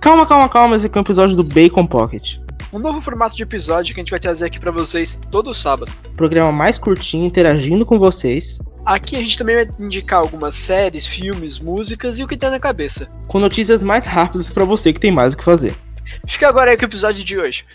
Calma, 0.00 0.26
calma, 0.26 0.48
calma, 0.48 0.76
esse 0.76 0.86
aqui 0.86 0.96
é 0.96 1.00
um 1.00 1.04
episódio 1.04 1.36
do 1.36 1.44
Bacon 1.44 1.86
Pocket. 1.86 2.38
Um 2.72 2.78
novo 2.78 3.00
formato 3.00 3.34
de 3.34 3.42
episódio 3.42 3.94
que 3.94 4.00
a 4.00 4.02
gente 4.02 4.10
vai 4.10 4.20
trazer 4.20 4.46
aqui 4.46 4.60
pra 4.60 4.70
vocês 4.70 5.18
todo 5.30 5.54
sábado. 5.54 5.90
Programa 6.16 6.52
mais 6.52 6.78
curtinho, 6.78 7.26
interagindo 7.26 7.84
com 7.84 7.98
vocês, 7.98 8.58
Aqui 8.88 9.16
a 9.16 9.18
gente 9.18 9.36
também 9.36 9.54
vai 9.54 9.68
indicar 9.78 10.18
algumas 10.18 10.54
séries, 10.54 11.06
filmes, 11.06 11.58
músicas 11.58 12.18
e 12.18 12.24
o 12.24 12.26
que 12.26 12.38
tá 12.38 12.48
na 12.50 12.58
cabeça. 12.58 13.06
com 13.26 13.38
notícias 13.38 13.82
mais 13.82 14.06
rápidas 14.06 14.50
pra 14.50 14.64
você 14.64 14.94
que 14.94 14.98
tem 14.98 15.12
mais 15.12 15.34
o 15.34 15.36
que 15.36 15.44
fazer. 15.44 15.76
Fica 16.26 16.48
agora 16.48 16.70
aí 16.70 16.76
com 16.78 16.84
o 16.84 16.88
episódio 16.88 17.22
de 17.22 17.38
hoje. 17.38 17.66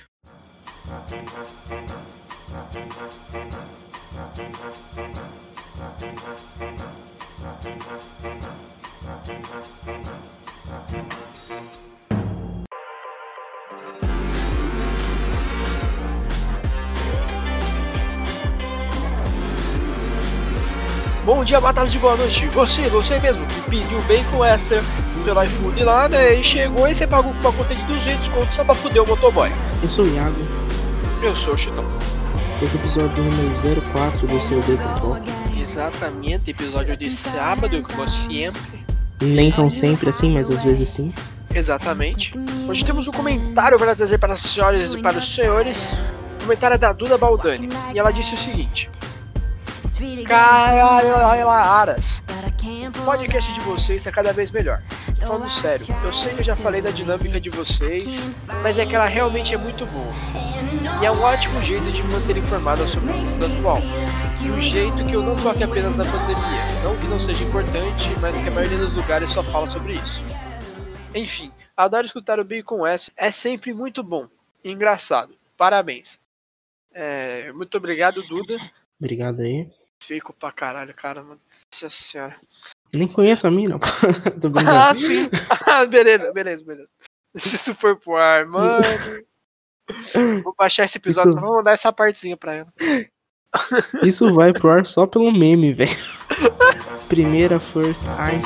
Bom 21.26 21.41
dia, 21.45 21.62
boa 21.62 21.73
tarde, 21.73 21.98
boa 22.00 22.18
noite. 22.18 22.48
Você, 22.48 22.82
você 22.90 23.18
mesmo, 23.18 23.45
que 23.48 23.62
pediu 23.70 24.02
bacon 24.02 24.44
extra 24.44 24.84
pelo 25.23 25.41
iFood 25.44 25.81
lá, 25.81 26.09
né? 26.09 26.36
E 26.36 26.44
chegou 26.44 26.86
e 26.86 26.94
você 26.94 27.08
pagou 27.08 27.31
com 27.31 27.40
uma 27.40 27.54
conta 27.54 27.73
de 27.73 27.81
200 27.84 28.27
conto 28.27 28.54
só 28.54 28.62
pra 28.62 28.73
fuder 28.73 29.02
o 29.02 29.08
motoboy. 29.08 29.50
Eu 29.81 29.90
sou 29.90 30.04
o 30.04 30.14
Iago, 30.14 30.36
Eu 31.22 31.34
sou 31.34 31.54
o 31.54 31.58
Chitão. 31.58 31.86
esse 32.62 32.76
é 32.76 32.78
o 32.78 32.81
episódio 32.81 33.23
número 33.23 33.81
04 33.94 34.28
do 34.28 34.41
seu 34.41 34.62
Pocket. 35.00 35.34
Exatamente, 35.58 36.52
episódio 36.52 36.98
de 36.98 37.09
sábado, 37.09 37.81
como 37.84 38.09
sempre. 38.09 38.86
Nem 39.22 39.50
tão 39.50 39.72
sempre 39.72 40.09
assim, 40.09 40.34
mas 40.34 40.52
às 40.52 40.62
vezes 40.62 40.90
sim. 40.90 41.14
Exatamente. 41.55 42.34
Hoje 42.67 42.84
temos 42.84 43.08
um 43.08 43.12
comentário 43.12 43.80
para 43.80 43.95
trazer 43.95 44.17
para 44.17 44.34
as 44.34 44.42
senhoras 44.42 44.94
e 44.94 45.02
para 45.02 45.19
os 45.19 45.34
senhores. 45.34 45.94
O 46.40 46.42
comentário 46.42 46.75
é 46.75 46.78
da 46.78 46.92
Duda 46.92 47.17
Baldani. 47.17 47.69
E 47.94 48.00
ela 48.00 48.12
disse 48.12 48.34
o 48.34 48.38
seguinte: 48.38 48.90
Caralho, 50.25 51.49
Aras, 51.49 52.23
o 52.99 53.05
podcast 53.05 53.53
de 53.53 53.59
vocês 53.59 53.97
está 53.97 54.11
cada 54.11 54.33
vez 54.33 54.50
melhor. 54.50 54.81
Tô 55.19 55.27
falando 55.27 55.50
sério, 55.50 55.85
eu 56.03 56.11
sei 56.11 56.33
que 56.33 56.39
eu 56.39 56.45
já 56.45 56.55
falei 56.55 56.81
da 56.81 56.89
dinâmica 56.89 57.39
de 57.39 57.50
vocês, 57.50 58.23
mas 58.63 58.80
é 58.80 58.85
que 58.85 58.95
ela 58.95 59.05
realmente 59.05 59.53
é 59.53 59.58
muito 59.58 59.85
boa. 59.85 60.11
E 61.02 61.05
é 61.05 61.11
um 61.11 61.22
ótimo 61.22 61.61
jeito 61.61 61.91
de 61.91 62.02
me 62.02 62.11
manter 62.13 62.38
informada 62.38 62.88
sobre 62.88 63.11
o 63.11 63.16
mundo 63.16 63.45
atual. 63.45 63.77
De 64.41 64.52
um 64.52 64.59
jeito 64.59 65.05
que 65.05 65.13
eu 65.13 65.22
não 65.22 65.38
foque 65.38 65.63
apenas 65.63 65.95
na 65.95 66.05
pandemia. 66.05 66.83
Não 66.83 66.97
que 66.97 67.07
não 67.07 67.19
seja 67.19 67.44
importante, 67.44 68.09
mas 68.19 68.41
que 68.41 68.47
a 68.47 68.52
maioria 68.52 68.78
dos 68.78 68.94
lugares 68.94 69.31
só 69.31 69.44
fala 69.44 69.67
sobre 69.67 69.94
isso. 69.94 70.23
Enfim, 71.13 71.52
adoro 71.78 72.05
escutar 72.05 72.39
o 72.39 72.44
Bacon 72.44 72.85
S. 72.85 73.11
É 73.16 73.30
sempre 73.30 73.73
muito 73.73 74.02
bom. 74.02 74.28
e 74.63 74.72
Engraçado. 74.72 75.35
Parabéns. 75.55 76.19
É, 76.94 77.52
muito 77.53 77.78
obrigado, 77.78 78.23
Duda. 78.23 78.57
Obrigado 79.00 79.41
aí. 79.41 79.69
Seco 80.04 80.34
pra 80.34 80.52
caralho, 80.52 80.94
cara, 80.94 81.23
mano. 81.23 81.40
Nossa 81.73 81.90
senhora. 81.90 82.36
Nem 82.94 83.08
conheço 83.08 83.48
a 83.48 83.52
mina. 83.52 83.80
Tô 84.42 84.50
brincando. 84.50 84.78
Ah, 84.78 84.94
sim. 84.94 85.30
Ah, 85.66 85.86
beleza, 85.88 86.30
beleza, 86.34 86.66
beleza. 86.66 86.90
Se 87.38 87.56
isso 87.56 87.73
for 87.73 87.98
pro 87.98 88.18
ar, 88.18 88.46
mano. 88.46 88.81
Vou 90.44 90.54
baixar 90.58 90.84
esse 90.84 90.98
episódio, 90.98 91.31
só 91.31 91.40
vou 91.40 91.56
mandar 91.56 91.72
essa 91.72 91.94
partezinha 91.94 92.36
pra 92.36 92.54
ela. 92.54 92.74
Isso 94.04 94.34
vai 94.34 94.52
pro 94.52 94.72
ar 94.72 94.86
só 94.86 95.08
pelo 95.08 95.31
meme, 95.31 95.74
velho. 95.74 95.98
Primeira 97.08 97.58
First 97.58 98.02
Eyes. 98.20 98.46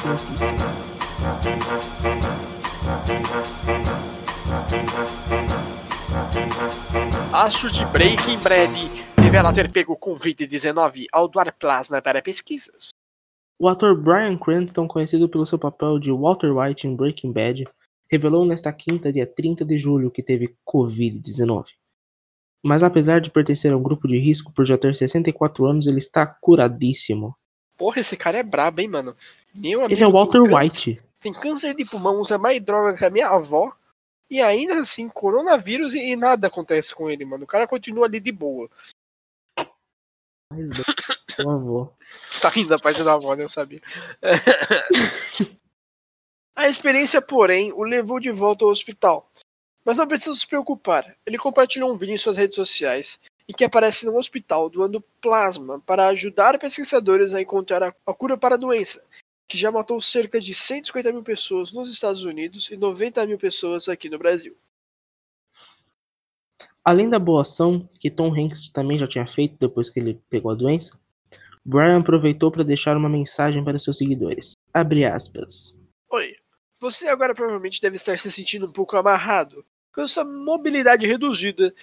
Astro 7.33 7.71
de 7.71 7.83
Breaking 7.87 8.37
Bad 8.39 9.06
revela 9.27 9.53
ter 9.53 9.69
pego 9.69 9.91
o 9.91 9.97
Covid-19 9.97 11.07
ao 11.11 11.27
doar 11.27 11.53
plasma 11.53 12.01
para 12.01 12.21
pesquisas. 12.21 12.91
O 13.59 13.67
ator 13.67 13.93
Bryan 13.93 14.37
Cranston, 14.37 14.87
conhecido 14.87 15.27
pelo 15.27 15.45
seu 15.45 15.59
papel 15.59 15.99
de 15.99 16.13
Walter 16.13 16.55
White 16.57 16.87
em 16.87 16.95
Breaking 16.95 17.33
Bad, 17.33 17.67
revelou 18.09 18.45
nesta 18.45 18.71
quinta, 18.71 19.11
dia 19.11 19.27
30 19.27 19.65
de 19.65 19.77
julho, 19.77 20.09
que 20.09 20.23
teve 20.23 20.55
Covid-19. 20.65 21.65
Mas 22.63 22.83
apesar 22.83 23.19
de 23.19 23.29
pertencer 23.29 23.73
a 23.73 23.75
um 23.77 23.83
grupo 23.83 24.07
de 24.07 24.17
risco 24.17 24.53
por 24.53 24.63
já 24.63 24.77
ter 24.77 24.95
64 24.95 25.65
anos, 25.65 25.87
ele 25.87 25.97
está 25.97 26.25
curadíssimo. 26.25 27.35
Porra, 27.75 27.99
esse 27.99 28.15
cara 28.15 28.37
é 28.37 28.43
brabo, 28.43 28.79
hein, 28.79 28.87
mano. 28.87 29.13
Ele 29.53 29.73
é 29.73 30.07
o 30.07 30.11
Walter 30.11 30.39
tem 30.41 30.49
câncer- 30.49 30.63
White. 30.63 31.01
Tem 31.19 31.33
câncer 31.33 31.75
de 31.75 31.83
pulmão, 31.83 32.21
usa 32.21 32.37
mais 32.37 32.61
droga 32.63 32.97
que 32.97 33.03
a 33.03 33.09
minha 33.09 33.27
avó. 33.27 33.73
E 34.29 34.39
ainda 34.39 34.79
assim, 34.79 35.09
coronavírus 35.09 35.93
e, 35.95 35.99
e 35.99 36.15
nada 36.15 36.47
acontece 36.47 36.95
com 36.95 37.09
ele, 37.09 37.25
mano. 37.25 37.43
O 37.43 37.47
cara 37.47 37.67
continua 37.67 38.05
ali 38.05 38.21
de 38.21 38.31
boa. 38.31 38.69
Favor. 41.35 41.93
Tá 42.41 42.49
rindo 42.49 42.69
da 42.69 42.79
parte 42.79 43.03
da 43.03 43.13
avó, 43.13 43.35
né? 43.35 43.43
Eu 43.43 43.49
sabia. 43.49 43.81
A 46.55 46.67
experiência, 46.67 47.21
porém, 47.21 47.71
o 47.71 47.83
levou 47.83 48.19
de 48.19 48.31
volta 48.31 48.65
ao 48.65 48.71
hospital. 48.71 49.31
Mas 49.85 49.97
não 49.97 50.07
precisa 50.07 50.33
se 50.33 50.47
preocupar. 50.47 51.15
Ele 51.25 51.37
compartilhou 51.37 51.91
um 51.91 51.97
vídeo 51.97 52.13
em 52.13 52.17
suas 52.17 52.37
redes 52.37 52.55
sociais 52.55 53.19
em 53.47 53.53
que 53.53 53.63
aparece 53.63 54.05
no 54.05 54.17
hospital 54.17 54.69
doando 54.69 55.01
plasma 55.21 55.79
para 55.85 56.07
ajudar 56.07 56.59
pesquisadores 56.59 57.33
a 57.33 57.41
encontrar 57.41 57.95
a 58.05 58.13
cura 58.13 58.37
para 58.37 58.55
a 58.55 58.57
doença, 58.57 59.01
que 59.47 59.57
já 59.57 59.71
matou 59.71 60.01
cerca 60.01 60.39
de 60.39 60.53
150 60.53 61.11
mil 61.13 61.23
pessoas 61.23 61.71
nos 61.71 61.89
Estados 61.89 62.23
Unidos 62.23 62.69
e 62.69 62.75
90 62.75 63.25
mil 63.25 63.37
pessoas 63.37 63.87
aqui 63.87 64.09
no 64.09 64.17
Brasil. 64.17 64.57
Além 66.87 67.09
da 67.09 67.19
boa 67.19 67.41
ação, 67.41 67.85
que 67.99 68.09
Tom 68.09 68.33
Hanks 68.33 68.69
também 68.69 68.97
já 68.97 69.05
tinha 69.05 69.27
feito 69.27 69.57
depois 69.59 69.89
que 69.89 69.99
ele 69.99 70.21
pegou 70.29 70.51
a 70.51 70.55
doença, 70.55 70.97
Bryan 71.65 71.99
aproveitou 71.99 72.49
para 72.49 72.63
deixar 72.63 72.95
uma 72.95 73.09
mensagem 73.09 73.61
para 73.61 73.77
seus 73.77 73.97
seguidores. 73.97 74.53
Abre 74.73 75.03
aspas. 75.03 75.77
Oi, 76.09 76.37
você 76.79 77.09
agora 77.09 77.35
provavelmente 77.35 77.81
deve 77.81 77.97
estar 77.97 78.17
se 78.17 78.31
sentindo 78.31 78.67
um 78.67 78.71
pouco 78.71 78.95
amarrado, 78.95 79.65
com 79.93 80.07
sua 80.07 80.23
mobilidade 80.23 81.05
reduzida, 81.05 81.75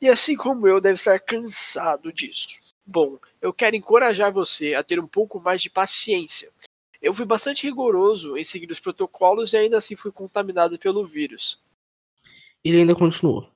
e 0.00 0.08
assim 0.08 0.34
como 0.34 0.66
eu, 0.66 0.80
deve 0.80 0.94
estar 0.94 1.20
cansado 1.20 2.12
disso. 2.12 2.58
Bom, 2.84 3.16
eu 3.40 3.52
quero 3.52 3.76
encorajar 3.76 4.32
você 4.32 4.74
a 4.74 4.82
ter 4.82 4.98
um 4.98 5.06
pouco 5.06 5.38
mais 5.38 5.62
de 5.62 5.70
paciência. 5.70 6.50
Eu 7.00 7.14
fui 7.14 7.24
bastante 7.24 7.64
rigoroso 7.64 8.36
em 8.36 8.42
seguir 8.42 8.68
os 8.72 8.80
protocolos 8.80 9.52
e 9.52 9.56
ainda 9.56 9.78
assim 9.78 9.94
fui 9.94 10.10
contaminado 10.10 10.76
pelo 10.80 11.06
vírus. 11.06 11.62
Ele 12.64 12.78
ainda 12.78 12.96
continuou. 12.96 13.48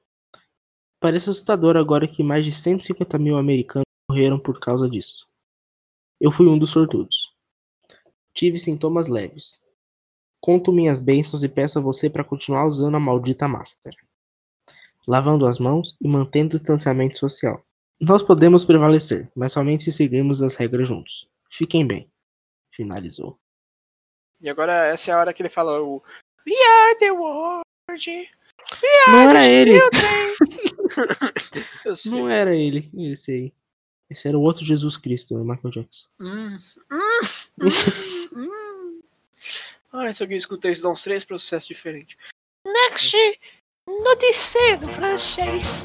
Parece 1.03 1.31
assustador 1.31 1.77
agora 1.77 2.07
que 2.07 2.23
mais 2.23 2.45
de 2.45 2.53
150 2.53 3.19
mil 3.19 3.37
americanos 3.37 3.85
morreram 4.09 4.39
por 4.39 4.61
causa 4.61 4.89
disso. 4.89 5.27
Eu 6.21 6.31
fui 6.31 6.47
um 6.47 6.57
dos 6.57 6.71
sortudos. 6.71 7.35
Tive 8.33 8.61
sintomas 8.61 9.09
leves. 9.09 9.61
Conto 10.41 10.73
minhas 10.73 11.01
bênçãos 11.01 11.43
e 11.43 11.49
peço 11.49 11.81
a 11.81 11.83
você 11.83 12.09
para 12.09 12.23
continuar 12.23 12.69
usando 12.69 12.97
a 12.97 13.01
maldita 13.01 13.49
máscara. 13.49 13.97
Lavando 15.05 15.45
as 15.45 15.59
mãos 15.59 15.99
e 16.01 16.07
mantendo 16.07 16.55
o 16.55 16.59
distanciamento 16.61 17.19
social. 17.19 17.61
Nós 18.01 18.23
podemos 18.23 18.65
prevalecer, 18.65 19.29
mas 19.35 19.51
somente 19.51 19.83
se 19.83 19.93
seguirmos 19.93 20.41
as 20.41 20.55
regras 20.55 20.87
juntos. 20.87 21.29
Fiquem 21.51 21.85
bem. 21.85 22.09
Finalizou. 22.71 23.37
E 24.41 24.49
agora 24.49 24.87
essa 24.87 25.11
é 25.11 25.15
a 25.15 25.19
hora 25.19 25.35
que 25.35 25.43
ele 25.43 25.49
fala 25.49 25.83
o 25.83 26.01
We 26.47 26.55
are 26.55 26.99
the 27.01 27.11
world. 27.11 27.65
We 27.91 28.29
Não 29.09 29.19
are 29.19 29.39
era 29.39 29.41
the 29.41 29.53
ele. 29.53 29.81
children." 30.93 31.17
Eu 31.85 31.97
sei. 31.97 32.13
Não 32.13 32.29
era 32.29 32.55
ele, 32.55 32.91
esse 32.95 33.33
aí. 33.33 33.53
Esse 34.11 34.29
era 34.29 34.39
o 34.39 34.43
outro 34.43 34.65
Jesus 34.65 34.97
Cristo, 34.97 35.35
o 35.35 35.45
Michael 35.45 35.71
Jackson. 35.71 36.07
Hum, 36.21 36.59
hum, 36.91 37.69
hum. 38.37 39.01
Ah, 39.93 40.13
se 40.13 40.23
alguém 40.23 40.39
escutar 40.39 40.71
isso, 40.71 40.83
dá 40.83 40.91
uns 40.91 41.03
três 41.03 41.25
processos 41.25 41.67
diferentes. 41.67 42.17
Next, 42.67 43.17
notícia 43.87 44.77
do 44.79 44.89
francês. 44.89 45.83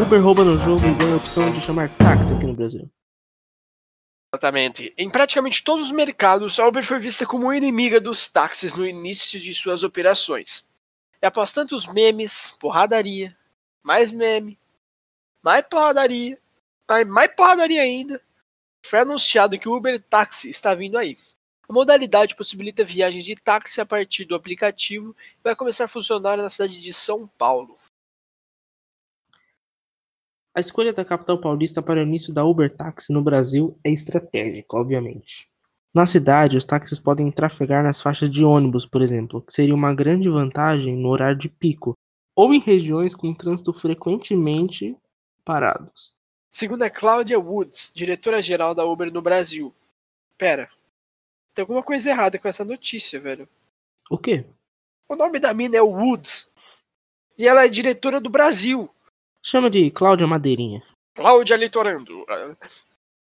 Uber 0.00 0.22
rouba 0.22 0.44
no 0.44 0.56
jogo 0.56 0.86
e 0.86 0.94
ganha 0.94 1.14
a 1.14 1.16
opção 1.16 1.50
de 1.52 1.60
chamar 1.60 1.88
táxi 1.96 2.34
aqui 2.34 2.46
no 2.46 2.54
Brasil. 2.54 2.90
Exatamente. 4.32 4.92
Em 4.98 5.08
praticamente 5.08 5.62
todos 5.62 5.86
os 5.86 5.92
mercados, 5.92 6.58
a 6.58 6.66
Uber 6.66 6.84
foi 6.84 6.98
vista 6.98 7.24
como 7.24 7.52
inimiga 7.52 8.00
dos 8.00 8.28
táxis 8.28 8.74
no 8.74 8.86
início 8.86 9.40
de 9.40 9.54
suas 9.54 9.82
operações. 9.82 10.66
E 11.22 11.26
após 11.26 11.52
tantos 11.52 11.86
memes, 11.86 12.50
porradaria, 12.60 13.36
mais 13.82 14.10
meme, 14.10 14.58
mais 15.42 15.64
porradaria, 15.66 16.38
mais, 16.88 17.06
mais 17.06 17.34
porradaria 17.34 17.82
ainda, 17.82 18.20
foi 18.84 19.00
anunciado 19.00 19.58
que 19.58 19.68
o 19.68 19.76
Uber 19.76 20.02
Táxi 20.02 20.50
está 20.50 20.74
vindo 20.74 20.98
aí. 20.98 21.16
A 21.68 21.72
modalidade 21.72 22.36
possibilita 22.36 22.84
viagens 22.84 23.24
de 23.24 23.34
táxi 23.34 23.80
a 23.80 23.86
partir 23.86 24.24
do 24.24 24.36
aplicativo 24.36 25.16
e 25.40 25.42
vai 25.42 25.56
começar 25.56 25.84
a 25.84 25.88
funcionar 25.88 26.36
na 26.36 26.48
cidade 26.48 26.80
de 26.80 26.92
São 26.92 27.26
Paulo. 27.26 27.76
A 30.56 30.60
escolha 30.60 30.90
da 30.90 31.04
capital 31.04 31.38
paulista 31.38 31.82
para 31.82 32.00
o 32.00 32.02
início 32.02 32.32
da 32.32 32.42
Uber 32.42 32.74
Táxi 32.74 33.12
no 33.12 33.22
Brasil 33.22 33.78
é 33.84 33.90
estratégica, 33.90 34.78
obviamente. 34.78 35.50
Na 35.92 36.06
cidade, 36.06 36.56
os 36.56 36.64
táxis 36.64 36.98
podem 36.98 37.30
trafegar 37.30 37.84
nas 37.84 38.00
faixas 38.00 38.30
de 38.30 38.42
ônibus, 38.42 38.86
por 38.86 39.02
exemplo, 39.02 39.42
que 39.42 39.52
seria 39.52 39.74
uma 39.74 39.94
grande 39.94 40.30
vantagem 40.30 40.96
no 40.96 41.10
horário 41.10 41.36
de 41.36 41.50
pico, 41.50 41.92
ou 42.34 42.54
em 42.54 42.58
regiões 42.58 43.14
com 43.14 43.34
trânsito 43.34 43.70
frequentemente 43.74 44.96
parados. 45.44 46.16
Segundo 46.50 46.84
a 46.84 46.88
Cláudia 46.88 47.38
Woods, 47.38 47.92
diretora-geral 47.94 48.74
da 48.74 48.82
Uber 48.82 49.12
no 49.12 49.20
Brasil. 49.20 49.74
Pera, 50.38 50.70
tem 51.52 51.64
alguma 51.64 51.82
coisa 51.82 52.08
errada 52.08 52.38
com 52.38 52.48
essa 52.48 52.64
notícia, 52.64 53.20
velho. 53.20 53.46
O 54.08 54.16
quê? 54.16 54.46
O 55.06 55.16
nome 55.16 55.38
da 55.38 55.52
mina 55.52 55.76
é 55.76 55.82
Woods. 55.82 56.48
E 57.36 57.46
ela 57.46 57.66
é 57.66 57.68
diretora 57.68 58.18
do 58.18 58.30
Brasil. 58.30 58.88
Chama 59.48 59.70
de 59.70 59.92
Cláudia 59.92 60.26
Madeirinha. 60.26 60.82
Cláudia 61.14 61.56
Litorando. 61.56 62.26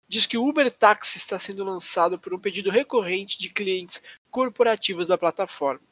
Diz 0.09 0.25
que 0.25 0.39
o 0.39 0.49
Uber 0.49 0.73
Taxi 0.73 1.19
está 1.19 1.39
sendo 1.39 1.63
lançado 1.63 2.19
por 2.19 2.33
um 2.33 2.39
pedido 2.39 2.71
recorrente 2.71 3.39
de 3.39 3.51
clientes 3.51 4.03
corporativos 4.31 5.09
da 5.09 5.19
plataforma, 5.19 5.83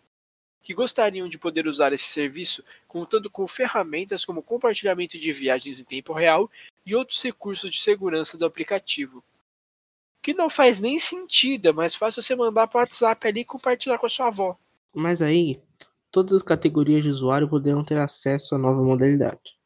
que 0.62 0.73
gostariam 0.73 1.29
de 1.29 1.38
poder 1.38 1.67
usar 1.67 1.93
esse 1.93 2.06
serviço 2.06 2.64
contando 2.88 3.29
com 3.29 3.46
ferramentas 3.46 4.25
como 4.25 4.43
compartilhamento 4.43 5.19
de 5.19 5.31
viagens 5.34 5.79
em 5.79 5.84
tempo 5.84 6.14
real 6.14 6.50
e 6.87 6.94
outros 6.94 7.20
recursos 7.20 7.70
de 7.70 7.82
segurança 7.82 8.38
do 8.38 8.46
aplicativo. 8.46 9.23
Que 10.23 10.32
não 10.32 10.49
faz 10.49 10.81
nem 10.81 10.99
sentido, 10.99 11.69
é 11.69 11.73
mais 11.75 11.94
fácil 11.94 12.23
você 12.23 12.34
mandar 12.34 12.69
para 12.69 12.79
o 12.79 12.81
WhatsApp 12.81 13.29
ali 13.29 13.40
e 13.40 13.44
compartilhar 13.44 13.99
com 13.99 14.06
a 14.06 14.08
sua 14.08 14.29
avó. 14.29 14.56
Mas 14.94 15.20
aí, 15.20 15.61
todas 16.11 16.32
as 16.32 16.43
categorias 16.43 17.02
de 17.02 17.11
usuário 17.11 17.46
poderão 17.46 17.84
ter 17.84 17.99
acesso 17.99 18.55
à 18.55 18.58
nova 18.58 18.82
modalidade 18.82 19.61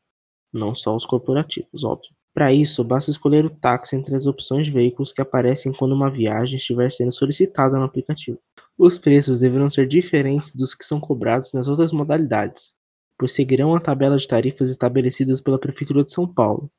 não 0.56 0.74
só 0.74 0.94
os 0.94 1.04
corporativos, 1.04 1.84
óbvio. 1.84 2.10
Para 2.34 2.52
isso, 2.52 2.84
basta 2.84 3.10
escolher 3.10 3.46
o 3.46 3.50
táxi 3.50 3.96
entre 3.96 4.14
as 4.14 4.26
opções 4.26 4.66
de 4.66 4.72
veículos 4.72 5.12
que 5.12 5.22
aparecem 5.22 5.72
quando 5.72 5.92
uma 5.92 6.10
viagem 6.10 6.56
estiver 6.58 6.90
sendo 6.90 7.10
solicitada 7.10 7.78
no 7.78 7.84
aplicativo. 7.84 8.38
Os 8.76 8.98
preços 8.98 9.38
deverão 9.38 9.70
ser 9.70 9.88
diferentes 9.88 10.52
dos 10.54 10.74
que 10.74 10.84
são 10.84 11.00
cobrados 11.00 11.54
nas 11.54 11.66
outras 11.66 11.92
modalidades, 11.92 12.74
pois 13.18 13.32
seguirão 13.32 13.74
a 13.74 13.80
tabela 13.80 14.18
de 14.18 14.28
tarifas 14.28 14.68
estabelecidas 14.68 15.40
pela 15.40 15.58
Prefeitura 15.58 16.04
de 16.04 16.10
São 16.10 16.26
Paulo, 16.26 16.70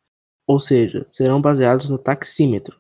ou 0.48 0.60
seja, 0.60 1.04
serão 1.08 1.42
baseados 1.42 1.90
no 1.90 1.98
taxímetro. 1.98 2.80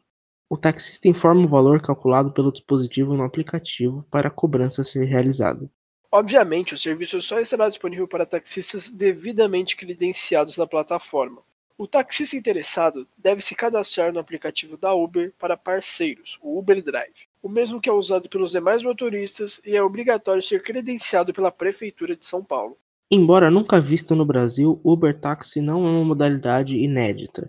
O 0.49 0.55
taxista 0.55 1.07
informa 1.07 1.44
o 1.44 1.47
valor 1.47 1.81
calculado 1.81 2.31
pelo 2.31 2.51
dispositivo 2.51 3.15
no 3.15 3.23
aplicativo 3.23 4.05
para 4.09 4.29
a 4.29 4.31
cobrança 4.31 4.83
ser 4.83 5.03
realizada. 5.03 5.69
Obviamente, 6.18 6.74
o 6.74 6.78
serviço 6.80 7.22
só 7.22 7.40
estará 7.40 7.69
disponível 7.69 8.08
para 8.08 8.25
taxistas 8.25 8.90
devidamente 8.90 9.78
credenciados 9.78 10.58
na 10.58 10.66
plataforma. 10.66 11.44
O 11.78 11.86
taxista 11.86 12.36
interessado 12.36 13.08
deve 13.16 13.44
se 13.44 13.54
cadastrar 13.54 14.12
no 14.12 14.19
aplicativo 14.19 14.78
da 14.78 14.96
Uber 14.96 15.31
para 15.38 15.56
parceiros, 15.56 16.40
o 16.42 16.58
Uber 16.58 16.84
Drive, 16.84 17.28
o 17.40 17.48
mesmo 17.48 17.80
que 17.80 17.88
é 17.88 17.94
usado 17.94 18.28
pelos 18.28 18.50
demais 18.50 18.84
motoristas 18.84 19.62
e 19.64 19.75
é 19.75 19.84
obrigatório 19.84 20.42
ser 20.42 20.64
credenciado 20.64 21.31
pela 21.31 21.52
Prefeitura 21.52 22.16
de 22.16 22.25
São 22.25 22.44
Paulo. 22.44 22.75
Embora 23.12 23.52
nunca 23.52 23.80
visto 23.80 24.16
no 24.16 24.25
Brasil, 24.25 24.81
Uber 24.84 25.19
Taxi 25.19 25.62
não 25.62 25.86
é 25.86 25.90
uma 25.92 26.04
modalidade 26.04 26.80
inédita. 26.80 27.48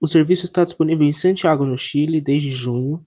O 0.00 0.08
serviço 0.08 0.44
está 0.44 0.64
disponível 0.64 1.06
em 1.06 1.12
Santiago, 1.12 1.64
no 1.64 1.78
Chile, 1.78 2.20
desde 2.20 2.50
junho 2.50 3.06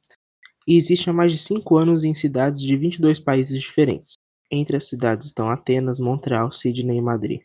e 0.65 0.77
existe 0.77 1.09
há 1.09 1.13
mais 1.13 1.33
de 1.33 1.37
cinco 1.37 1.77
anos 1.77 2.05
em 2.05 2.13
cidades 2.13 2.61
de 2.61 2.77
22 2.77 3.19
países 3.19 3.61
diferentes. 3.61 4.15
Entre 4.49 4.77
as 4.77 4.87
cidades 4.87 5.27
estão 5.27 5.49
Atenas, 5.49 5.99
Montreal, 5.99 6.51
Sydney 6.51 6.97
e 6.97 7.01
Madrid. 7.01 7.41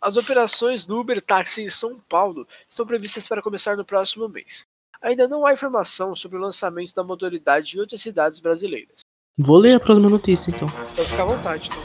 As 0.00 0.16
operações 0.16 0.86
do 0.86 0.98
Uber 0.98 1.20
Táxi 1.20 1.62
em 1.62 1.68
São 1.68 1.98
Paulo 2.08 2.46
estão 2.68 2.86
previstas 2.86 3.26
para 3.26 3.42
começar 3.42 3.76
no 3.76 3.84
próximo 3.84 4.28
mês. 4.28 4.64
Ainda 5.02 5.26
não 5.26 5.44
há 5.44 5.52
informação 5.52 6.14
sobre 6.14 6.38
o 6.38 6.40
lançamento 6.40 6.94
da 6.94 7.02
modalidade 7.02 7.76
em 7.76 7.80
outras 7.80 8.00
cidades 8.00 8.38
brasileiras. 8.38 9.00
Vou 9.36 9.58
ler 9.58 9.76
a 9.76 9.80
próxima 9.80 10.08
notícia 10.08 10.50
então. 10.50 10.68
Então 10.92 11.04
fica 11.04 11.22
à 11.22 11.26
vontade. 11.26 11.68
Então. 11.68 11.82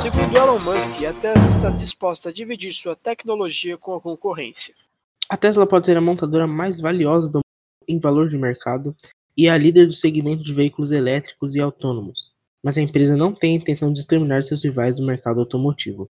Segundo 0.00 0.36
Elon 0.36 0.58
Musk, 0.60 1.04
a 1.04 1.12
Tesla 1.12 1.46
está 1.46 1.70
disposta 1.70 2.28
a 2.28 2.32
dividir 2.32 2.72
sua 2.72 2.96
tecnologia 2.96 3.76
com 3.76 3.94
a 3.94 4.00
concorrência. 4.00 4.74
A 5.32 5.36
Tesla 5.38 5.66
pode 5.66 5.86
ser 5.86 5.96
a 5.96 6.00
montadora 6.02 6.46
mais 6.46 6.78
valiosa 6.78 7.26
do 7.26 7.38
mundo 7.38 7.88
em 7.88 7.98
valor 7.98 8.28
de 8.28 8.36
mercado 8.36 8.94
e 9.34 9.48
a 9.48 9.56
líder 9.56 9.86
do 9.86 9.92
segmento 9.94 10.44
de 10.44 10.52
veículos 10.52 10.92
elétricos 10.92 11.54
e 11.54 11.60
autônomos, 11.60 12.34
mas 12.62 12.76
a 12.76 12.82
empresa 12.82 13.16
não 13.16 13.34
tem 13.34 13.52
a 13.52 13.56
intenção 13.56 13.90
de 13.90 13.98
exterminar 13.98 14.42
seus 14.42 14.62
rivais 14.62 14.96
do 14.96 15.06
mercado 15.06 15.40
automotivo. 15.40 16.06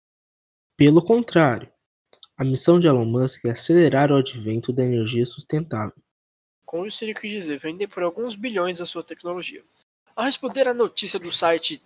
Pelo 0.76 1.00
contrário, 1.00 1.70
a 2.36 2.42
missão 2.42 2.80
de 2.80 2.88
Elon 2.88 3.04
Musk 3.04 3.44
é 3.44 3.50
acelerar 3.50 4.10
o 4.10 4.16
advento 4.16 4.72
da 4.72 4.82
energia 4.82 5.25
sustentável. 5.25 5.94
Com 6.66 6.84
isso, 6.84 7.04
ele 7.04 7.14
quis 7.14 7.30
dizer 7.30 7.60
vender 7.60 7.86
por 7.86 8.02
alguns 8.02 8.34
bilhões 8.34 8.80
a 8.80 8.86
sua 8.86 9.04
tecnologia. 9.04 9.62
Ao 10.16 10.25
responder 10.25 10.66
à 10.66 10.75
notícia 10.75 11.20
do 11.20 11.30
site 11.30 11.80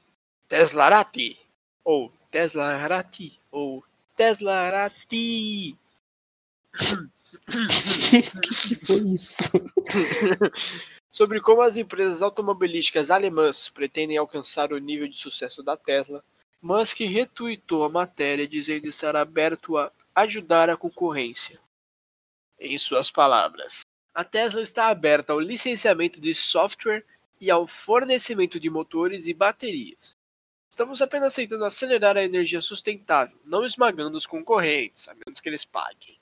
Teslarati, 0.49 1.39
ou 1.85 2.11
Teslarati, 2.31 3.39
ou 3.51 3.85
Teslarati, 4.17 5.77
que 8.43 8.75
foi 8.85 9.01
isso? 9.15 9.51
Sobre 11.11 11.41
como 11.41 11.63
as 11.63 11.77
empresas 11.77 12.21
automobilísticas 12.23 13.11
alemãs 13.11 13.69
pretendem 13.69 14.17
alcançar 14.17 14.73
o 14.73 14.79
nível 14.79 15.09
de 15.09 15.17
sucesso 15.17 15.63
da 15.63 15.77
Tesla, 15.77 16.23
Musk 16.61 17.01
retuitou 17.01 17.85
a 17.85 17.89
matéria 17.89 18.47
dizendo 18.47 18.89
estar 18.89 19.15
aberto 19.15 19.79
a 19.79 19.93
ajudar 20.15 20.69
a 20.69 20.77
concorrência. 20.77 21.61
Em 22.59 22.77
suas 22.77 23.11
palavras, 23.11 23.83
a 24.15 24.25
Tesla 24.25 24.63
está 24.63 24.89
aberta 24.89 25.33
ao 25.33 25.41
licenciamento 25.41 26.21
de 26.21 26.35
software 26.35 27.05
e 27.41 27.51
ao 27.51 27.67
fornecimento 27.67 28.59
de 28.59 28.69
motores 28.69 29.29
e 29.29 29.35
baterias. 29.35 30.17
Estamos 30.69 31.01
apenas 31.01 31.35
tentando 31.35 31.65
acelerar 31.65 32.17
a 32.17 32.25
energia 32.25 32.61
sustentável, 32.61 33.39
não 33.45 33.65
esmagando 33.65 34.17
os 34.17 34.27
concorrentes, 34.27 35.09
a 35.09 35.15
menos 35.15 35.41
que 35.41 35.49
eles 35.49 35.65
paguem. 35.65 36.19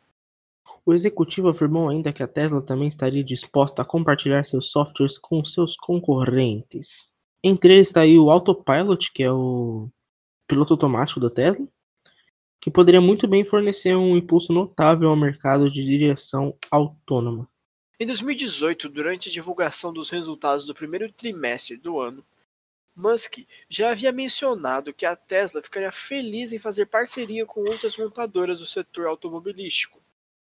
O 0.85 0.93
executivo 0.93 1.49
afirmou 1.49 1.89
ainda 1.89 2.13
que 2.13 2.23
a 2.23 2.29
Tesla 2.29 2.61
também 2.61 2.89
estaria 2.89 3.25
disposta 3.25 3.83
a 3.83 3.85
compartilhar 3.85 4.43
seus 4.45 4.71
softwares 4.71 5.19
com 5.19 5.45
seus 5.45 5.77
concorrentes. 5.77 7.13
Entre 7.43 7.75
eles 7.75 7.89
está 7.89 8.03
aí 8.03 8.19
o 8.19 8.31
Autopilot, 8.31 9.13
que 9.13 9.23
é 9.23 9.33
o 9.33 9.89
piloto 10.47 10.75
automático 10.75 11.21
da 11.21 11.31
Tesla, 11.31 11.67
que 12.61 12.71
poderia 12.71 13.01
muito 13.01 13.29
bem 13.29 13.45
fornecer 13.45 13.95
um 13.95 14.17
impulso 14.17 14.53
notável 14.53 15.11
ao 15.11 15.17
mercado 15.17 15.71
de 15.71 15.85
direção 15.85 16.57
autônoma. 16.71 17.49
Em 18.01 18.07
2018, 18.07 18.89
durante 18.89 19.29
a 19.29 19.33
divulgação 19.33 19.93
dos 19.93 20.11
resultados 20.11 20.67
do 20.67 20.75
primeiro 20.75 21.13
trimestre 21.13 21.77
do 21.77 22.01
ano, 22.01 22.25
Musk 22.97 23.39
já 23.69 23.91
havia 23.91 24.13
mencionado 24.13 24.95
que 24.95 25.05
a 25.05 25.17
Tesla 25.17 25.63
ficaria 25.63 25.91
feliz 25.91 26.53
em 26.53 26.59
fazer 26.59 26.87
parceria 26.87 27.45
com 27.45 27.61
outras 27.61 27.97
montadoras 27.97 28.61
do 28.61 28.67
setor 28.67 29.07
automobilístico, 29.07 30.01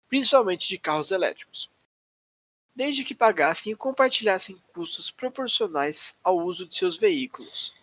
principalmente 0.09 0.67
de 0.67 0.77
carros 0.77 1.11
elétricos, 1.11 1.69
desde 2.75 3.05
que 3.05 3.15
pagassem 3.15 3.71
e 3.71 3.75
compartilhassem 3.75 4.57
custos 4.73 5.11
proporcionais 5.11 6.19
ao 6.23 6.39
uso 6.39 6.67
de 6.67 6.75
seus 6.75 6.97
veículos. 6.97 7.73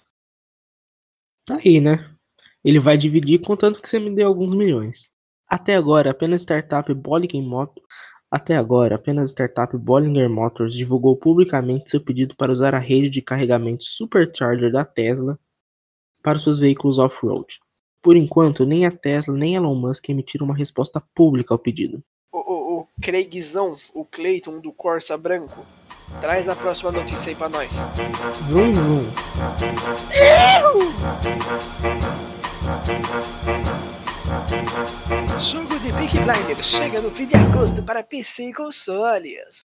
Tá 1.47 1.57
aí, 1.57 1.81
né? 1.81 2.11
Ele 2.65 2.81
vai 2.81 2.99
dividir 2.99 3.41
contanto 3.41 3.81
que 3.81 3.89
você 3.89 4.01
me 4.01 4.15
dê 4.15 4.23
alguns 4.23 4.55
milhões. 4.55 5.11
Até 5.49 5.77
agora, 5.77 6.11
apenas 6.11 6.43
startup 6.43 6.93
Bollinger 6.93 7.41
Motors, 7.41 7.87
até 8.29 8.57
agora, 8.57 8.97
apenas 8.97 9.31
startup 9.31 9.77
Bollinger 9.79 10.29
Motors 10.29 10.75
divulgou 10.75 11.17
publicamente 11.17 11.89
seu 11.89 12.01
pedido 12.01 12.35
para 12.35 12.51
usar 12.51 12.75
a 12.75 12.79
rede 12.79 13.09
de 13.09 13.23
carregamento 13.23 13.85
Supercharger 13.85 14.73
da 14.73 14.85
Tesla 14.85 15.39
para 16.21 16.41
seus 16.41 16.59
veículos 16.59 16.99
off-road. 16.99 17.61
Por 18.03 18.17
enquanto, 18.17 18.67
nem 18.67 18.85
a 18.85 18.91
Tesla 18.91 19.37
nem 19.37 19.55
Elon 19.55 19.77
Musk 19.77 20.09
emitiram 20.09 20.45
uma 20.45 20.57
resposta 20.57 21.01
pública 21.15 21.55
ao 21.55 21.59
pedido. 21.59 22.03
Craigzão, 23.01 23.77
o 23.95 24.05
Clayton 24.05 24.61
do 24.61 24.73
Corsa 24.73 25.17
Branco. 25.17 25.65
Traz 26.21 26.49
a 26.49 26.57
próxima 26.57 26.93
notícia 26.93 27.31
aí 27.31 27.37
pra 27.37 27.49
nós. 27.49 27.73
Vrum, 28.49 28.73
vrum. 28.73 29.11
Jogo 35.41 35.79
de 35.79 35.93
Big 35.93 36.19
Blinder 36.19 36.63
chega 36.63 37.01
no 37.01 37.11
fim 37.11 37.27
de 37.27 37.37
agosto 37.37 37.83
para 37.85 38.03
PC 38.03 38.51
e 38.51 38.55
consoles. 38.55 39.61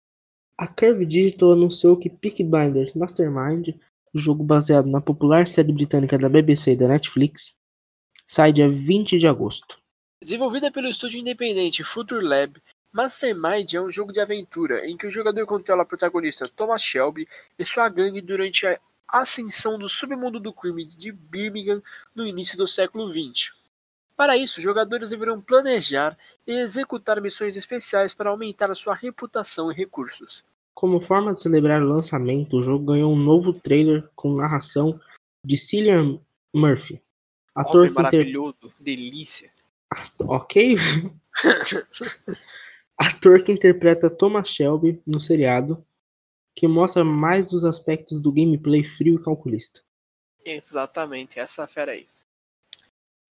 A 0.58 0.68
Curve 0.68 1.06
Digital 1.06 1.54
anunciou 1.54 1.98
que 1.98 2.10
Peaky 2.10 2.44
Blinders 2.44 2.94
Mastermind, 2.94 3.70
jogo 4.14 4.44
baseado 4.44 4.88
na 4.88 5.02
popular 5.02 5.48
série 5.48 5.74
britânica 5.74 6.18
da 6.18 6.30
BBC 6.30 6.74
e 6.74 6.76
da 6.76 6.88
Netflix, 6.88 7.56
sai 8.26 8.54
dia 8.54 8.70
20 8.70 9.18
de 9.18 9.28
agosto. 9.28 9.80
Desenvolvida 10.24 10.72
pelo 10.72 10.88
estúdio 10.88 11.20
independente 11.20 11.84
Future 11.84 12.24
Lab, 12.24 12.62
Mastermind 12.92 13.74
é 13.74 13.82
um 13.82 13.90
jogo 13.90 14.12
de 14.12 14.20
aventura 14.20 14.86
em 14.86 14.98
que 14.98 15.08
o 15.08 15.12
jogador 15.12 15.46
controla 15.46 15.84
a 15.84 15.86
protagonista 15.86 16.50
Thomas 16.50 16.82
Shelby 16.82 17.28
e 17.58 17.66
sua 17.66 17.88
gangue 17.88 18.20
durante 18.20 18.66
a 18.66 18.80
ascensão 19.08 19.80
do 19.80 19.88
submundo 19.88 20.40
do 20.40 20.52
crime 20.54 20.86
de 20.86 21.12
Birmingham 21.12 21.82
no 22.14 22.26
início 22.26 22.58
do 22.58 22.68
século 22.68 23.10
XX. 23.10 23.54
Para 24.16 24.38
isso, 24.38 24.62
jogadores 24.62 25.10
deverão 25.10 25.42
planejar 25.42 26.18
e 26.46 26.52
executar 26.52 27.22
missões 27.22 27.56
especiais 27.56 28.14
para 28.14 28.30
aumentar 28.30 28.70
a 28.70 28.76
sua 28.76 28.94
reputação 28.94 29.72
e 29.72 29.76
recursos. 29.76 30.44
Como 30.74 31.02
forma 31.02 31.34
de 31.34 31.40
celebrar 31.40 31.82
o 31.82 31.88
lançamento, 31.88 32.58
o 32.58 32.64
jogo 32.64 32.86
ganhou 32.86 33.12
um 33.14 33.16
novo 33.16 33.54
trailer 33.54 34.08
com 34.16 34.36
narração 34.36 35.00
de 35.44 35.58
Cillian 35.58 36.20
Murphy. 36.54 37.02
Ator 37.56 37.82
Homem 37.82 37.94
maravilhoso, 37.94 38.60
inter... 38.66 38.76
delícia. 38.80 39.50
Ok. 40.20 40.76
Ator 43.02 43.44
que 43.44 43.52
interpreta 43.52 44.12
Thomas 44.12 44.48
Shelby 44.48 45.02
no 45.08 45.20
seriado, 45.20 45.84
que 46.56 46.68
mostra 46.68 47.04
mais 47.04 47.50
dos 47.50 47.66
aspectos 47.66 48.22
do 48.22 48.32
gameplay 48.32 48.84
frio 48.84 49.16
e 49.16 49.24
calculista. 49.24 49.82
Exatamente, 50.46 51.40
essa 51.40 51.66
fera 51.66 51.94
aí. 51.94 52.08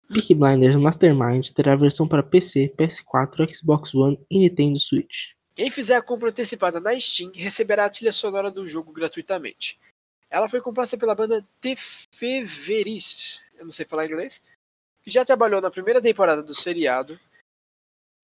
Peaky 0.07 0.35
Blinders 0.35 0.77
Mastermind 0.77 1.49
terá 1.49 1.75
versão 1.75 2.07
para 2.07 2.23
PC, 2.23 2.73
PS4, 2.77 3.53
Xbox 3.53 3.93
One 3.93 4.17
e 4.31 4.39
Nintendo 4.39 4.79
Switch. 4.79 5.33
Quem 5.53 5.69
fizer 5.69 5.95
a 5.95 6.01
compra 6.01 6.29
antecipada 6.29 6.79
na 6.79 6.97
Steam 6.97 7.33
receberá 7.35 7.87
a 7.87 7.89
trilha 7.89 8.13
sonora 8.13 8.49
do 8.49 8.65
jogo 8.65 8.93
gratuitamente. 8.93 9.77
Ela 10.29 10.47
foi 10.47 10.61
composta 10.61 10.97
pela 10.97 11.13
banda 11.13 11.45
The 11.59 11.75
Feverist, 11.75 13.41
eu 13.59 13.65
não 13.65 13.71
sei 13.73 13.85
falar 13.85 14.05
inglês, 14.05 14.41
que 15.03 15.11
já 15.11 15.25
trabalhou 15.25 15.59
na 15.59 15.69
primeira 15.69 16.01
temporada 16.01 16.41
do 16.41 16.55
seriado. 16.55 17.19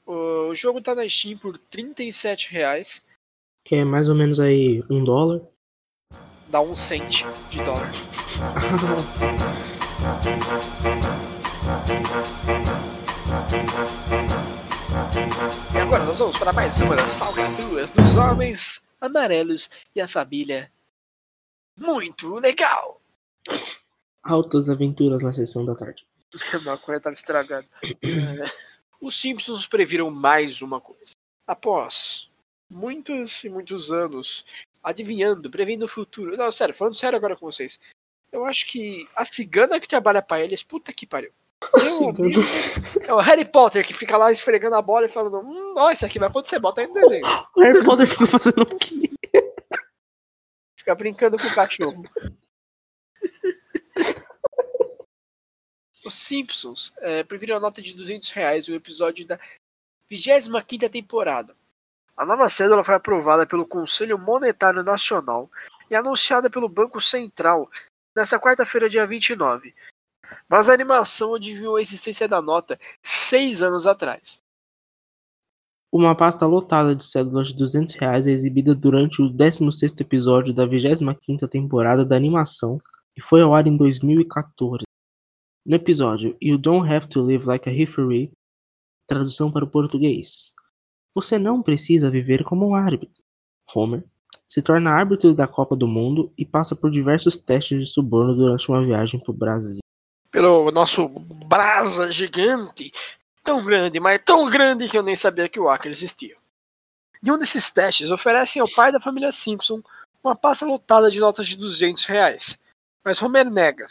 O 0.06 0.54
jogo 0.54 0.80
está 0.80 0.94
na 0.94 1.08
Steam 1.08 1.38
por 1.38 1.56
R$ 1.56 1.94
reais. 2.50 3.04
Que 3.64 3.76
é 3.76 3.86
mais 3.86 4.10
ou 4.10 4.16
menos 4.16 4.40
aí 4.40 4.84
um 4.90 5.04
dólar. 5.04 5.42
Dá 6.50 6.60
um 6.60 6.76
cent 6.76 7.24
de 7.50 7.64
dólar. 7.64 7.92
E 15.74 15.78
agora 15.78 16.04
nós 16.04 16.20
vamos 16.20 16.38
para 16.38 16.52
mais 16.52 16.80
uma 16.82 16.96
das 16.96 17.16
falcatruas 17.16 17.90
dos 17.90 18.16
homens 18.18 18.84
amarelos 19.00 19.70
e 19.96 20.02
a 20.02 20.08
família 20.08 20.70
muito 21.80 22.36
legal. 22.36 23.02
Altas 24.22 24.70
aventuras 24.70 25.24
na 25.24 25.32
sessão 25.34 25.66
da 25.66 25.76
tarde. 25.76 26.06
A 26.68 26.78
coisa 26.78 26.98
estava 26.98 27.16
estragada. 27.16 27.68
Os 29.04 29.20
Simpsons 29.20 29.68
previram 29.68 30.10
mais 30.10 30.62
uma 30.62 30.80
coisa. 30.80 31.12
Após 31.46 32.32
muitos 32.70 33.44
e 33.44 33.50
muitos 33.50 33.92
anos 33.92 34.46
adivinhando, 34.82 35.52
prevendo 35.52 35.84
o 35.84 35.90
futuro. 35.90 36.38
Não, 36.38 36.50
sério, 36.54 36.74
falando 36.74 36.96
sério 36.96 37.18
agora 37.18 37.36
com 37.36 37.46
vocês. 37.46 37.82
Eu 38.32 38.46
acho 38.46 38.66
que 38.66 39.06
a 39.14 39.26
cigana 39.26 39.78
que 39.78 39.90
trabalha 39.90 40.22
para 40.22 40.42
eles, 40.42 40.64
puta 40.64 40.94
que 40.94 41.06
pariu. 41.06 41.34
Amigo, 41.74 42.44
é 43.06 43.14
o 43.14 43.20
Harry 43.20 43.44
Potter 43.44 43.86
que 43.86 43.94
fica 43.94 44.16
lá 44.16 44.32
esfregando 44.32 44.78
a 44.78 44.82
bola 44.82 45.06
e 45.06 45.10
falando: 45.10 45.40
Hum, 45.40 45.74
ó, 45.78 45.92
isso 45.92 46.06
aqui 46.06 46.18
vai 46.18 46.30
acontecer, 46.30 46.60
bota 46.60 46.80
aí 46.80 46.88
no 46.88 46.94
desenho. 46.94 47.26
O 47.58 47.60
Harry 47.62 47.84
Potter 47.84 48.08
fica 48.08 48.26
fazendo 48.26 48.62
o 48.62 48.78
quê? 48.78 49.12
Fica 50.78 50.96
brincando 50.96 51.38
com 51.38 51.48
o 51.48 51.54
cachorro. 51.54 52.04
Os 56.06 56.14
Simpsons 56.14 56.92
é, 56.98 57.24
previram 57.24 57.56
a 57.56 57.60
nota 57.60 57.82
de 57.82 57.94
200 57.94 58.30
reais 58.32 58.68
o 58.68 58.74
episódio 58.74 59.26
da 59.26 59.40
25 60.10 60.90
temporada. 60.90 61.56
A 62.16 62.26
nova 62.26 62.48
cédula 62.50 62.84
foi 62.84 62.96
aprovada 62.96 63.48
pelo 63.48 63.66
Conselho 63.66 64.20
Monetário 64.20 64.84
Nacional 64.84 65.50
e 65.90 65.96
anunciada 65.96 66.50
pelo 66.50 66.70
Banco 66.70 67.02
Central 67.02 67.70
nesta 68.16 68.40
quarta-feira, 68.40 68.90
dia 68.90 69.08
29. 69.08 69.74
Mas 70.48 70.70
a 70.70 70.74
animação 70.74 71.34
adivinhou 71.34 71.78
a 71.78 71.82
existência 71.82 72.28
da 72.28 72.42
nota 72.42 72.80
seis 73.02 73.62
anos 73.62 73.88
atrás. 73.88 74.42
Uma 75.92 76.16
pasta 76.16 76.46
lotada 76.46 76.96
de 76.96 77.06
cédulas 77.06 77.50
de 77.50 77.56
200 77.56 77.94
reais 77.96 78.28
é 78.28 78.32
exibida 78.32 78.76
durante 78.76 79.22
o 79.22 79.30
16º 79.30 80.02
episódio 80.02 80.54
da 80.54 80.68
25ª 80.68 81.48
temporada 81.48 82.04
da 82.04 82.16
animação 82.16 82.82
e 83.16 83.22
foi 83.22 83.42
ao 83.42 83.54
ar 83.54 83.68
em 83.68 83.78
2014. 83.78 84.84
No 85.66 85.76
episódio 85.76 86.36
You 86.42 86.58
Don't 86.58 86.92
Have 86.92 87.08
to 87.08 87.22
Live 87.22 87.46
Like 87.46 87.70
a 87.70 87.72
Referee, 87.72 88.32
tradução 89.08 89.52
para 89.52 89.66
o 89.66 89.70
português. 89.70 90.54
Você 91.16 91.40
não 91.40 91.62
precisa 91.62 92.10
viver 92.10 92.44
como 92.44 92.68
um 92.68 92.76
árbitro. 92.76 93.22
Homer 93.74 94.04
se 94.48 94.62
torna 94.62 94.92
árbitro 94.92 95.34
da 95.34 95.48
Copa 95.48 95.76
do 95.76 95.88
Mundo 95.88 96.32
e 96.38 96.46
passa 96.46 96.76
por 96.76 96.92
diversos 96.92 97.38
testes 97.38 97.80
de 97.80 97.86
suborno 97.86 98.36
durante 98.36 98.70
uma 98.70 98.86
viagem 98.86 99.20
para 99.20 99.32
o 99.32 99.34
Brasil 99.34 99.84
pelo 100.34 100.72
nosso 100.72 101.08
brasa 101.08 102.10
gigante, 102.10 102.92
tão 103.44 103.64
grande, 103.64 104.00
mas 104.00 104.20
tão 104.26 104.50
grande 104.50 104.90
que 104.90 104.98
eu 104.98 105.04
nem 105.04 105.16
sabia 105.16 105.48
que 105.48 105.60
o 105.60 105.70
Acre 105.70 105.92
existia. 105.92 106.36
E 107.22 107.32
um 107.32 107.38
desses 107.38 107.70
testes 107.70 108.10
oferecem 108.10 108.60
ao 108.60 108.68
pai 108.68 108.92
da 108.92 109.00
família 109.00 109.32
Simpson 109.32 109.80
uma 110.24 110.36
pasta 110.36 110.66
lotada 110.66 111.12
de 111.12 111.20
notas 111.20 111.48
de 111.48 111.56
200 111.56 112.04
reais. 112.06 112.60
Mas 113.06 113.22
Homer 113.22 113.50
nega. 113.52 113.88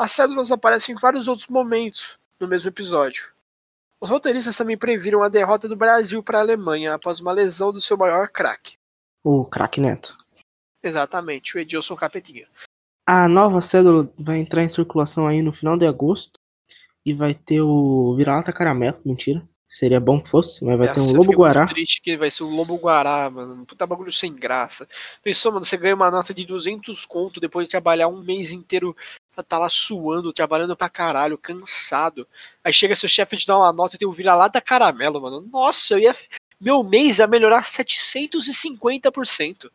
As 0.00 0.12
cédulas 0.12 0.50
aparecem 0.50 0.94
em 0.94 0.98
vários 0.98 1.28
outros 1.28 1.46
momentos 1.46 2.18
no 2.40 2.48
mesmo 2.48 2.70
episódio. 2.70 3.34
Os 4.00 4.08
roteiristas 4.08 4.56
também 4.56 4.74
previram 4.74 5.22
a 5.22 5.28
derrota 5.28 5.68
do 5.68 5.76
Brasil 5.76 6.22
para 6.22 6.38
a 6.38 6.40
Alemanha 6.40 6.94
após 6.94 7.20
uma 7.20 7.32
lesão 7.32 7.70
do 7.70 7.82
seu 7.82 7.98
maior 7.98 8.28
craque. 8.28 8.78
O 9.22 9.44
craque 9.44 9.78
Neto. 9.78 10.16
Exatamente, 10.82 11.54
o 11.54 11.60
Edilson 11.60 11.94
Capetinha. 11.96 12.48
A 13.06 13.28
nova 13.28 13.60
cédula 13.60 14.10
vai 14.18 14.38
entrar 14.38 14.64
em 14.64 14.70
circulação 14.70 15.26
aí 15.26 15.42
no 15.42 15.52
final 15.52 15.76
de 15.76 15.86
agosto. 15.86 16.40
E 17.04 17.12
vai 17.12 17.34
ter 17.34 17.60
o 17.60 18.14
vira-lata 18.16 18.54
caramelo. 18.54 18.98
Mentira. 19.04 19.46
Seria 19.68 20.00
bom 20.00 20.20
que 20.20 20.28
fosse, 20.28 20.64
mas 20.64 20.78
vai 20.78 20.88
Essa 20.88 20.98
ter 20.98 21.06
um 21.06 21.16
lobo 21.16 21.32
guará. 21.32 21.60
Muito 21.60 21.74
triste 21.74 22.00
que 22.00 22.16
vai 22.16 22.30
ser 22.30 22.42
o 22.42 22.48
lobo 22.48 22.74
guará, 22.76 23.30
mano. 23.30 23.64
Puta 23.66 23.86
bagulho 23.86 24.10
sem 24.10 24.34
graça. 24.34 24.88
Pensou, 25.22 25.52
mano, 25.52 25.64
você 25.64 25.76
ganha 25.76 25.94
uma 25.94 26.10
nota 26.10 26.34
de 26.34 26.44
200 26.44 27.04
conto 27.04 27.38
depois 27.38 27.66
de 27.66 27.70
trabalhar 27.70 28.08
um 28.08 28.20
mês 28.20 28.50
inteiro, 28.50 28.96
tá 29.46 29.58
lá 29.58 29.68
suando, 29.68 30.32
trabalhando 30.32 30.76
pra 30.76 30.88
caralho, 30.88 31.38
cansado. 31.38 32.26
Aí 32.62 32.72
chega 32.72 32.96
seu 32.96 33.08
chefe 33.08 33.36
te 33.36 33.46
dá 33.46 33.56
uma 33.56 33.72
nota 33.72 33.96
e 33.96 33.98
tem 33.98 34.08
o 34.08 34.12
vira-lata 34.12 34.60
caramelo, 34.60 35.20
mano. 35.20 35.46
Nossa, 35.50 35.94
eu 35.94 36.00
ia 36.00 36.14
meu 36.60 36.84
mês 36.84 37.18
ia 37.18 37.26
melhorar 37.26 37.62
750%. 37.62 39.70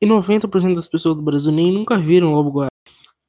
E 0.00 0.06
90% 0.06 0.74
das 0.74 0.88
pessoas 0.88 1.14
do 1.14 1.22
Brasil 1.22 1.52
nem 1.52 1.72
nunca 1.72 1.96
viram 1.96 2.32
o 2.32 2.34
Lobo 2.34 2.50
Guará. 2.50 2.68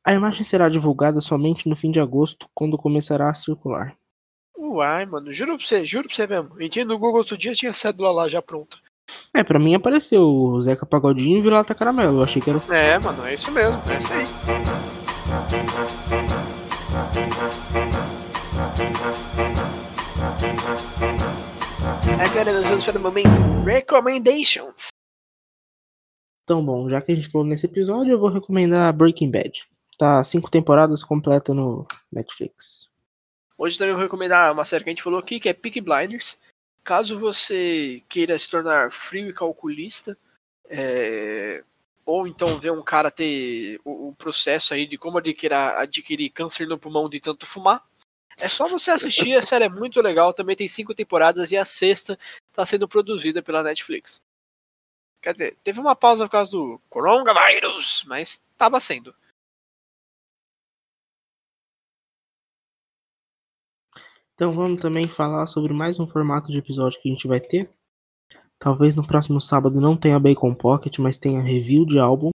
A 0.03 0.13
imagem 0.13 0.43
será 0.43 0.69
divulgada 0.69 1.21
somente 1.21 1.69
no 1.69 1.75
fim 1.75 1.91
de 1.91 1.99
agosto, 1.99 2.47
quando 2.55 2.77
começará 2.77 3.29
a 3.29 3.33
circular. 3.33 3.95
Uai, 4.57 5.05
mano, 5.05 5.31
juro 5.31 5.57
pra 5.57 5.65
você, 5.65 5.85
juro 5.85 6.07
pra 6.07 6.15
você 6.15 6.25
mesmo. 6.25 6.61
Entrei 6.61 6.83
no 6.83 6.97
Google 6.97 7.19
outro 7.19 7.37
dia 7.37 7.53
tinha 7.53 7.73
cédula 7.73 8.11
lá 8.11 8.27
já 8.27 8.41
pronta. 8.41 8.77
É, 9.33 9.43
pra 9.43 9.59
mim 9.59 9.75
apareceu 9.75 10.23
o 10.23 10.61
Zeca 10.61 10.85
Pagodinho 10.85 11.37
e 11.37 11.41
Vilata 11.41 11.75
Caramelo. 11.75 12.19
Eu 12.19 12.23
achei 12.23 12.41
que 12.41 12.49
era 12.49 12.59
o. 12.59 12.73
É, 12.73 12.97
mano, 12.99 13.25
é 13.25 13.33
isso 13.33 13.51
mesmo, 13.51 13.81
é 13.91 13.97
isso 13.97 14.13
aí. 14.13 14.23
Agora 22.21 22.53
nós 22.53 22.65
vamos 22.65 22.85
para 22.85 22.99
o 22.99 23.01
momento 23.01 23.29
Recommendations. 23.65 24.89
Então, 26.43 26.63
bom, 26.63 26.87
já 26.87 27.01
que 27.01 27.11
a 27.11 27.15
gente 27.15 27.29
falou 27.29 27.47
nesse 27.47 27.65
episódio, 27.65 28.11
eu 28.11 28.19
vou 28.19 28.29
recomendar 28.29 28.93
Breaking 28.93 29.31
Bad. 29.31 29.67
Tá 29.97 30.23
cinco 30.23 30.51
temporadas 30.51 31.03
completa 31.03 31.53
no 31.53 31.87
Netflix. 32.11 32.89
Hoje 33.57 33.77
também 33.77 33.93
vou 33.93 34.03
recomendar 34.03 34.53
uma 34.53 34.63
série 34.63 34.83
que 34.83 34.89
a 34.89 34.93
gente 34.93 35.03
falou 35.03 35.19
aqui, 35.19 35.39
que 35.39 35.49
é 35.49 35.53
Peak 35.53 35.81
Blinders. 35.81 36.37
Caso 36.83 37.17
você 37.17 38.03
queira 38.07 38.37
se 38.37 38.49
tornar 38.49 38.91
frio 38.91 39.29
e 39.29 39.33
calculista, 39.33 40.17
é... 40.69 41.63
ou 42.09 42.27
então 42.27 42.59
ver 42.59 42.71
um 42.71 42.81
cara 42.81 43.11
ter 43.11 43.79
o, 43.85 44.09
o 44.09 44.15
processo 44.15 44.73
aí 44.73 44.87
de 44.87 44.97
como 44.97 45.19
adquirir, 45.19 45.53
adquirir 45.53 46.31
câncer 46.31 46.67
no 46.67 46.79
pulmão 46.79 47.07
de 47.07 47.19
tanto 47.19 47.45
fumar, 47.45 47.85
é 48.35 48.47
só 48.47 48.67
você 48.67 48.89
assistir, 48.89 49.35
a 49.35 49.43
série 49.43 49.65
é 49.65 49.69
muito 49.69 50.01
legal, 50.01 50.33
também 50.33 50.55
tem 50.55 50.67
cinco 50.67 50.95
temporadas 50.95 51.51
e 51.51 51.57
a 51.57 51.63
sexta 51.65 52.17
está 52.49 52.65
sendo 52.65 52.87
produzida 52.87 53.43
pela 53.43 53.61
Netflix. 53.61 54.23
Quer 55.21 55.33
dizer, 55.33 55.57
teve 55.63 55.79
uma 55.79 55.95
pausa 55.95 56.25
por 56.25 56.31
causa 56.31 56.49
do 56.51 56.81
coronavírus, 56.89 58.03
mas 58.07 58.41
estava 58.53 58.79
sendo. 58.79 59.13
Então 64.33 64.53
vamos 64.53 64.81
também 64.81 65.07
falar 65.07 65.45
sobre 65.45 65.73
mais 65.73 65.99
um 65.99 66.07
formato 66.07 66.49
de 66.49 66.57
episódio 66.57 66.99
que 66.99 67.09
a 67.09 67.13
gente 67.13 67.27
vai 67.27 67.41
ter. 67.41 67.69
Talvez 68.59 68.95
no 68.95 69.07
próximo 69.07 69.39
sábado 69.39 69.79
não 69.79 69.95
tenha 69.95 70.19
Bacon 70.19 70.53
Pocket, 70.53 70.99
mas 70.99 71.17
tenha 71.17 71.41
review 71.41 71.85
de 71.85 71.97
álbum. 71.97 72.29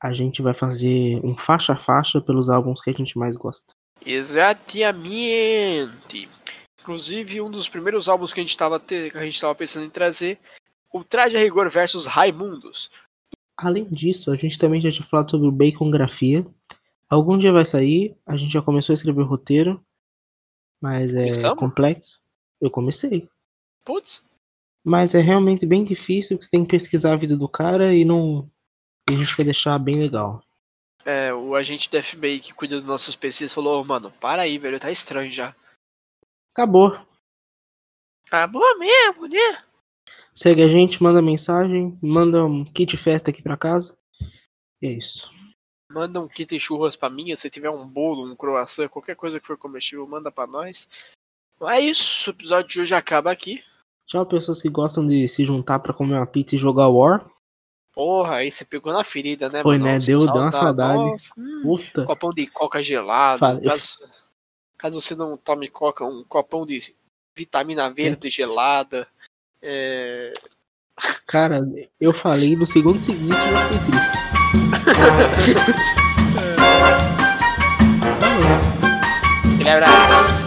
A 0.00 0.12
gente 0.12 0.40
vai 0.40 0.54
fazer 0.54 1.20
um 1.24 1.36
faixa 1.36 1.72
a 1.72 1.76
faixa 1.76 2.20
pelos 2.20 2.48
álbuns 2.48 2.80
que 2.80 2.90
a 2.90 2.92
gente 2.92 3.18
mais 3.18 3.34
gosta. 3.34 3.74
Exatamente. 4.04 6.28
Inclusive, 6.80 7.40
um 7.40 7.50
dos 7.50 7.68
primeiros 7.68 8.08
álbuns 8.08 8.32
que 8.32 8.38
a 8.38 8.44
gente 8.44 8.50
estava 8.50 8.80
pensando 9.56 9.84
em 9.84 9.90
trazer 9.90 10.38
o 10.92 11.02
Traje 11.02 11.36
a 11.36 11.40
Rigor 11.40 11.68
versus 11.68 12.06
Raimundos. 12.06 12.92
Além 13.56 13.86
disso, 13.86 14.30
a 14.30 14.36
gente 14.36 14.56
também 14.56 14.80
já 14.80 14.92
tinha 14.92 15.08
falado 15.08 15.30
sobre 15.30 15.48
o 15.48 15.52
Bacongrafia. 15.52 16.46
Algum 17.08 17.36
dia 17.36 17.50
vai 17.50 17.64
sair, 17.64 18.14
a 18.24 18.36
gente 18.36 18.52
já 18.52 18.62
começou 18.62 18.92
a 18.92 18.94
escrever 18.94 19.22
o 19.22 19.26
roteiro, 19.26 19.84
mas 20.80 21.14
é 21.14 21.28
Estamos? 21.28 21.58
complexo. 21.58 22.20
Eu 22.60 22.70
comecei. 22.70 23.28
Putz, 23.84 24.22
Mas 24.86 25.16
é 25.16 25.20
realmente 25.20 25.66
bem 25.66 25.84
difícil, 25.84 26.38
que 26.38 26.44
você 26.44 26.50
tem 26.50 26.64
que 26.64 26.70
pesquisar 26.70 27.12
a 27.12 27.16
vida 27.16 27.36
do 27.36 27.48
cara 27.48 27.92
e 27.92 28.04
não. 28.04 28.48
E 29.10 29.14
a 29.14 29.16
gente 29.16 29.34
quer 29.34 29.42
deixar 29.42 29.76
bem 29.80 29.98
legal. 29.98 30.40
é, 31.04 31.32
o 31.34 31.54
agente 31.54 31.90
do 31.90 32.02
FBI 32.02 32.40
que 32.40 32.52
cuida 32.54 32.78
dos 32.78 32.86
nossos 32.86 33.14
PCs 33.14 33.54
falou, 33.54 33.80
"Ô, 33.80 33.84
mano, 33.84 34.10
para 34.20 34.42
aí, 34.42 34.58
velho, 34.58 34.78
tá 34.80 34.90
estranho 34.90 35.30
já. 35.30 35.54
Acabou. 36.52 36.98
Ah, 38.30 38.46
boa 38.46 38.76
mesmo, 38.76 39.28
né? 39.28 39.62
Segue 40.34 40.62
a 40.62 40.68
gente, 40.68 41.00
manda 41.02 41.22
mensagem, 41.22 41.96
manda 42.02 42.44
um 42.44 42.64
kit 42.64 42.96
festa 42.96 43.30
aqui 43.30 43.40
pra 43.42 43.56
casa. 43.56 43.96
E 44.82 44.86
é 44.88 44.92
isso. 44.92 45.30
Manda 45.90 46.20
um 46.20 46.26
kit 46.28 46.50
de 46.50 46.60
churras 46.60 46.96
pra 46.96 47.08
mim, 47.08 47.34
se 47.36 47.48
tiver 47.48 47.70
um 47.70 47.86
bolo, 47.86 48.28
um 48.28 48.34
croissant, 48.34 48.88
qualquer 48.88 49.14
coisa 49.14 49.38
que 49.38 49.46
for 49.46 49.56
comestível, 49.56 50.06
manda 50.08 50.30
pra 50.32 50.46
nós. 50.46 50.88
É 51.62 51.80
isso, 51.80 52.30
o 52.30 52.32
episódio 52.34 52.68
de 52.68 52.80
hoje 52.80 52.94
acaba 52.94 53.30
aqui. 53.30 53.62
Tchau, 54.06 54.24
pessoas 54.26 54.60
que 54.62 54.68
gostam 54.68 55.04
de 55.06 55.26
se 55.28 55.44
juntar 55.44 55.78
pra 55.80 55.92
comer 55.92 56.14
uma 56.14 56.26
pizza 56.26 56.54
e 56.54 56.58
jogar 56.58 56.88
War. 56.88 57.24
Porra, 57.92 58.36
aí 58.36 58.52
você 58.52 58.64
pegou 58.64 58.92
na 58.92 59.02
ferida, 59.02 59.48
né, 59.48 59.62
Foi, 59.62 59.78
mano? 59.78 59.90
né? 59.92 59.98
Deu- 59.98 60.20
deu 60.20 60.34
uma 60.42 60.52
saudade. 60.52 60.98
Nossa, 60.98 61.32
hum, 61.36 61.60
Puta. 61.62 62.04
copão 62.04 62.30
de 62.30 62.46
coca 62.46 62.82
gelado. 62.82 63.40
Fala- 63.40 63.60
Caso, 63.60 63.98
caso 64.78 65.00
você 65.00 65.14
não 65.14 65.36
tome 65.36 65.68
coca, 65.68 66.04
um 66.04 66.22
copão 66.24 66.64
de 66.66 66.94
vitamina 67.34 67.90
verde 67.90 68.16
Putz. 68.16 68.32
gelada. 68.34 69.06
É, 69.62 70.32
Cara, 71.26 71.60
eu 72.00 72.12
falei 72.12 72.54
no 72.56 72.64
segundo 72.66 72.98
seguinte 72.98 73.34
já 73.34 73.68
fiquei 73.68 73.78
triste. 73.90 74.16
Aquele 79.54 79.70
abraço. 79.70 80.46